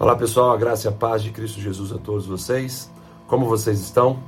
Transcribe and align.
Olá 0.00 0.14
pessoal, 0.14 0.52
a 0.52 0.56
graça 0.56 0.86
e 0.86 0.88
a 0.88 0.92
paz 0.92 1.24
de 1.24 1.32
Cristo 1.32 1.60
Jesus 1.60 1.90
a 1.90 1.98
todos 1.98 2.24
vocês. 2.24 2.88
Como 3.26 3.46
vocês 3.46 3.80
estão? 3.80 4.20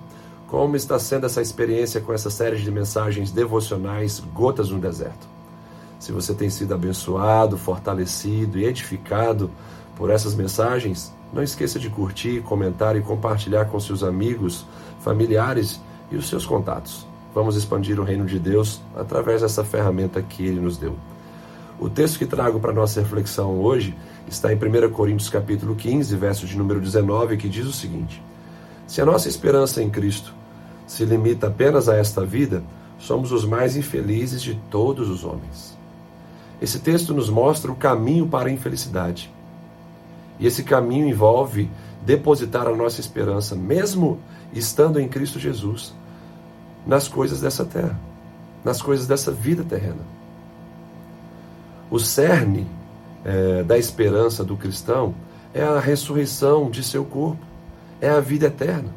Como 0.49 0.75
está 0.75 0.99
sendo 0.99 1.27
essa 1.27 1.41
experiência 1.41 2.01
com 2.01 2.13
essa 2.13 2.29
série 2.29 2.57
de 2.57 2.69
mensagens 2.73 3.31
devocionais 3.31 4.19
Gotas 4.35 4.71
no 4.71 4.81
Deserto? 4.81 5.29
Se 6.01 6.11
você 6.11 6.35
tem 6.35 6.51
sido 6.51 6.75
abençoado, 6.75 7.57
fortalecido 7.57 8.59
e 8.59 8.65
edificado 8.65 9.49
por 9.95 10.11
essas 10.11 10.35
mensagens, 10.35 11.15
não 11.33 11.41
esqueça 11.41 11.79
de 11.79 11.89
curtir, 11.89 12.43
comentar 12.43 12.97
e 12.97 13.01
compartilhar 13.01 13.67
com 13.67 13.79
seus 13.79 14.03
amigos, 14.03 14.67
familiares 14.99 15.81
e 16.11 16.17
os 16.17 16.29
seus 16.29 16.45
contatos. 16.45 17.07
Vamos 17.33 17.55
expandir 17.55 18.01
o 18.01 18.05
reino 18.05 18.27
de 18.27 18.41
Deus 18.41 18.81
através 18.97 19.43
dessa 19.43 19.63
ferramenta 19.63 20.21
que 20.21 20.45
ele 20.45 20.59
nos 20.59 20.77
deu. 20.77 20.97
O 21.81 21.89
texto 21.89 22.19
que 22.19 22.27
trago 22.27 22.61
para 22.61 22.75
nossa 22.75 23.01
reflexão 23.01 23.59
hoje 23.59 23.97
está 24.29 24.53
em 24.53 24.57
1 24.57 24.91
Coríntios 24.91 25.31
capítulo 25.31 25.75
15, 25.75 26.15
verso 26.15 26.45
de 26.45 26.55
número 26.55 26.79
19, 26.79 27.39
que 27.39 27.49
diz 27.49 27.65
o 27.65 27.73
seguinte: 27.73 28.23
Se 28.87 29.01
a 29.01 29.07
nossa 29.07 29.31
esperança 29.31 29.83
em 29.83 29.89
Cristo 29.89 30.35
se 30.87 31.07
limita 31.07 31.47
apenas 31.47 31.89
a 31.89 31.97
esta 31.97 32.23
vida, 32.23 32.63
somos 32.99 33.33
os 33.33 33.47
mais 33.47 33.77
infelizes 33.77 34.43
de 34.43 34.61
todos 34.71 35.09
os 35.09 35.25
homens. 35.25 35.75
Esse 36.61 36.81
texto 36.81 37.15
nos 37.15 37.31
mostra 37.31 37.73
o 37.73 37.77
caminho 37.77 38.27
para 38.27 38.51
a 38.51 38.53
infelicidade. 38.53 39.33
E 40.39 40.47
esse 40.47 40.63
caminho 40.63 41.09
envolve 41.09 41.71
depositar 42.05 42.67
a 42.67 42.77
nossa 42.77 43.01
esperança, 43.01 43.55
mesmo 43.55 44.19
estando 44.53 45.01
em 45.01 45.09
Cristo 45.09 45.39
Jesus, 45.39 45.95
nas 46.87 47.09
coisas 47.09 47.41
dessa 47.41 47.65
terra, 47.65 47.99
nas 48.63 48.83
coisas 48.83 49.07
dessa 49.07 49.33
vida 49.33 49.65
terrena. 49.65 50.20
O 51.91 51.99
cerne 51.99 52.67
é, 53.25 53.63
da 53.63 53.77
esperança 53.77 54.45
do 54.45 54.57
cristão 54.57 55.15
é 55.53 55.63
a 55.63 55.81
ressurreição 55.81 56.71
de 56.71 56.83
seu 56.83 57.05
corpo, 57.05 57.45
é 58.01 58.09
a 58.09 58.21
vida 58.21 58.47
eterna. 58.47 58.95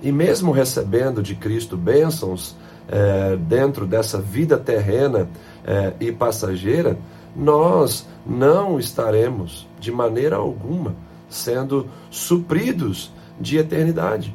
E 0.00 0.10
mesmo 0.10 0.52
recebendo 0.52 1.22
de 1.22 1.34
Cristo 1.34 1.76
bênçãos 1.76 2.56
é, 2.88 3.36
dentro 3.36 3.86
dessa 3.86 4.20
vida 4.20 4.56
terrena 4.56 5.28
é, 5.64 5.92
e 6.00 6.12
passageira, 6.12 6.96
nós 7.34 8.06
não 8.26 8.78
estaremos 8.78 9.66
de 9.80 9.90
maneira 9.90 10.36
alguma 10.36 10.94
sendo 11.28 11.88
supridos 12.10 13.10
de 13.40 13.56
eternidade. 13.56 14.34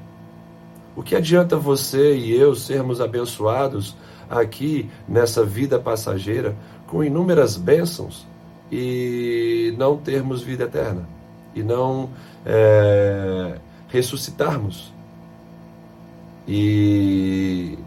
O 0.96 1.04
que 1.04 1.16
adianta 1.16 1.56
você 1.58 2.16
e 2.16 2.36
eu 2.36 2.56
sermos 2.56 3.00
abençoados 3.00 3.96
aqui 4.30 4.90
nessa 5.08 5.44
vida 5.46 5.80
passageira 5.80 6.56
com 6.88 7.04
inúmeras 7.04 7.58
bênçãos 7.58 8.26
e 8.72 9.74
não 9.78 9.98
termos 9.98 10.42
vida 10.42 10.64
eterna 10.64 11.08
e 11.54 11.62
não 11.62 12.10
é, 12.46 13.58
ressuscitarmos 13.90 14.92
e 16.48 17.78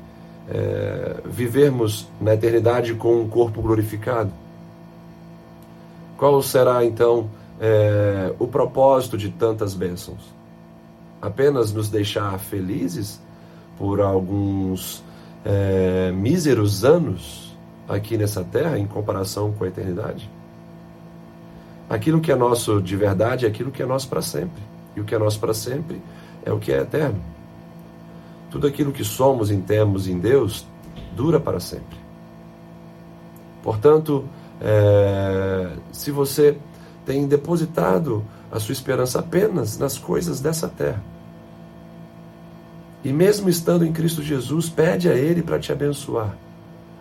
é, 0.48 1.16
vivermos 1.24 2.06
na 2.20 2.34
eternidade 2.34 2.94
com 2.94 3.20
um 3.20 3.28
corpo 3.28 3.62
glorificado. 3.62 4.30
Qual 6.16 6.42
será 6.42 6.84
então 6.84 7.30
é, 7.58 8.34
o 8.38 8.46
propósito 8.46 9.16
de 9.16 9.30
tantas 9.30 9.74
bênçãos? 9.74 10.34
Apenas 11.22 11.72
nos 11.72 11.88
deixar 11.88 12.38
felizes 12.38 13.20
por 13.78 14.00
alguns 14.00 15.02
é, 15.44 16.12
míseros 16.12 16.84
anos 16.84 17.49
aqui 17.90 18.16
nessa 18.16 18.44
terra 18.44 18.78
em 18.78 18.86
comparação 18.86 19.52
com 19.52 19.64
a 19.64 19.68
eternidade? 19.68 20.30
Aquilo 21.88 22.20
que 22.20 22.30
é 22.30 22.36
nosso 22.36 22.80
de 22.80 22.96
verdade 22.96 23.44
é 23.44 23.48
aquilo 23.48 23.70
que 23.70 23.82
é 23.82 23.86
nosso 23.86 24.08
para 24.08 24.22
sempre. 24.22 24.62
E 24.94 25.00
o 25.00 25.04
que 25.04 25.14
é 25.14 25.18
nosso 25.18 25.40
para 25.40 25.52
sempre 25.52 26.00
é 26.44 26.52
o 26.52 26.58
que 26.58 26.72
é 26.72 26.78
eterno. 26.78 27.20
Tudo 28.50 28.66
aquilo 28.66 28.92
que 28.92 29.04
somos 29.04 29.50
e 29.50 29.56
temos 29.56 30.08
em 30.08 30.18
Deus 30.18 30.66
dura 31.14 31.38
para 31.38 31.60
sempre. 31.60 31.98
Portanto, 33.62 34.24
é, 34.60 35.70
se 35.92 36.10
você 36.10 36.56
tem 37.04 37.26
depositado 37.26 38.24
a 38.50 38.58
sua 38.58 38.72
esperança 38.72 39.20
apenas 39.20 39.78
nas 39.78 39.98
coisas 39.98 40.40
dessa 40.40 40.68
terra, 40.68 41.02
e 43.02 43.12
mesmo 43.12 43.48
estando 43.48 43.84
em 43.84 43.92
Cristo 43.92 44.22
Jesus, 44.22 44.68
pede 44.68 45.08
a 45.08 45.14
Ele 45.14 45.42
para 45.42 45.58
te 45.58 45.72
abençoar, 45.72 46.36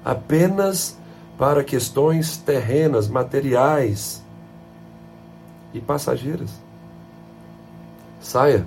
apenas 0.04 0.98
para 1.38 1.64
questões 1.64 2.38
terrenas, 2.38 3.08
materiais, 3.08 4.22
e 5.74 5.80
passageiras. 5.80 6.50
Saia 8.20 8.66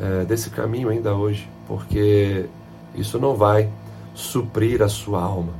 é, 0.00 0.24
desse 0.24 0.50
caminho 0.50 0.88
ainda 0.88 1.14
hoje, 1.14 1.48
porque 1.66 2.46
isso 2.94 3.18
não 3.18 3.34
vai 3.34 3.70
suprir 4.14 4.82
a 4.82 4.88
sua 4.88 5.22
alma. 5.22 5.52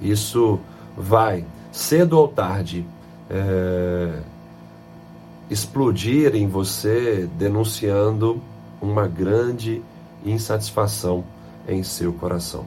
Isso 0.00 0.60
vai, 0.96 1.44
cedo 1.72 2.18
ou 2.18 2.28
tarde, 2.28 2.86
é, 3.30 4.20
explodir 5.50 6.34
em 6.34 6.46
você, 6.46 7.28
denunciando 7.36 8.40
uma 8.80 9.06
grande 9.06 9.82
insatisfação 10.24 11.24
em 11.66 11.82
seu 11.82 12.12
coração. 12.12 12.64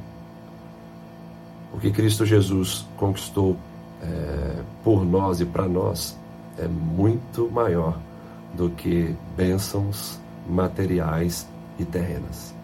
O 1.73 1.79
que 1.79 1.91
Cristo 1.91 2.25
Jesus 2.25 2.85
conquistou 2.97 3.57
é, 4.01 4.61
por 4.83 5.05
nós 5.05 5.41
e 5.41 5.45
para 5.45 5.67
nós 5.67 6.17
é 6.57 6.67
muito 6.67 7.49
maior 7.51 7.97
do 8.53 8.69
que 8.69 9.15
bênçãos 9.35 10.19
materiais 10.49 11.47
e 11.77 11.85
terrenas. 11.85 12.55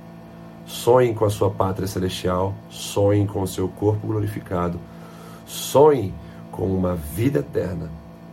Sonhe 0.65 1.13
com 1.13 1.25
a 1.25 1.29
sua 1.29 1.51
pátria 1.51 1.87
celestial, 1.87 2.53
sonhe 2.69 3.27
com 3.27 3.41
o 3.41 3.47
seu 3.47 3.67
corpo 3.67 4.07
glorificado, 4.07 4.79
sonhe 5.45 6.13
com 6.51 6.65
uma 6.65 6.95
vida 6.95 7.39
eterna, 7.39 7.89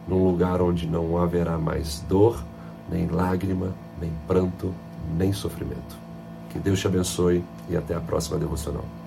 num 0.07 0.25
lugar 0.25 0.63
onde 0.63 0.87
não 0.87 1.19
haverá 1.19 1.59
mais 1.59 2.05
dor, 2.09 2.43
nem 2.89 3.09
lágrima, 3.09 3.75
nem 4.01 4.13
pranto, 4.27 4.73
nem 5.17 5.33
sofrimento. 5.33 5.99
Que 6.51 6.59
Deus 6.59 6.81
te 6.81 6.87
abençoe 6.87 7.45
e 7.69 7.77
até 7.77 7.95
a 7.95 8.01
próxima 8.01 8.39
devocional. 8.39 8.85